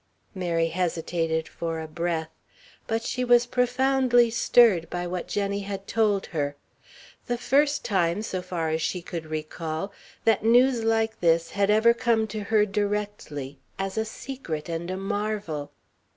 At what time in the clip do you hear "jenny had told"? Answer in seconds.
5.27-6.25